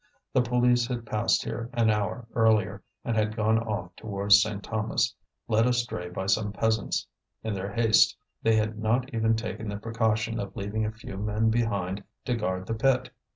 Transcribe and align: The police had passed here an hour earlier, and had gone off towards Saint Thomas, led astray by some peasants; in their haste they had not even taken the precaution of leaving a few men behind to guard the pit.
The 0.33 0.41
police 0.41 0.87
had 0.87 1.05
passed 1.05 1.43
here 1.43 1.69
an 1.73 1.91
hour 1.91 2.25
earlier, 2.33 2.81
and 3.05 3.15
had 3.15 3.35
gone 3.35 3.59
off 3.59 3.95
towards 3.95 4.41
Saint 4.41 4.63
Thomas, 4.63 5.13
led 5.47 5.67
astray 5.67 6.09
by 6.09 6.25
some 6.25 6.51
peasants; 6.51 7.05
in 7.43 7.53
their 7.53 7.71
haste 7.71 8.17
they 8.41 8.55
had 8.55 8.79
not 8.79 9.13
even 9.13 9.35
taken 9.35 9.69
the 9.69 9.77
precaution 9.77 10.39
of 10.39 10.55
leaving 10.55 10.87
a 10.87 10.91
few 10.91 11.17
men 11.17 11.51
behind 11.51 12.03
to 12.25 12.35
guard 12.35 12.65
the 12.65 12.73
pit. 12.73 13.11